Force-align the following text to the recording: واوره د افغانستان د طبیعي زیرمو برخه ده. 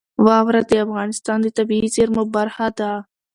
واوره 0.25 0.61
د 0.69 0.71
افغانستان 0.85 1.37
د 1.41 1.47
طبیعي 1.57 1.87
زیرمو 1.95 2.23
برخه 2.35 2.67
ده. 2.79 2.91